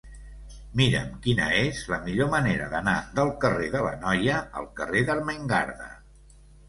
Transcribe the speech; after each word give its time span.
Mira'm 0.79 1.09
quina 1.25 1.49
és 1.57 1.81
la 1.91 1.99
millor 2.07 2.31
manera 2.33 2.69
d'anar 2.73 2.97
del 3.19 3.29
carrer 3.45 3.67
de 3.77 3.83
l'Anoia 3.89 4.41
al 4.63 4.67
carrer 4.81 5.05
d'Ermengarda. 5.11 5.91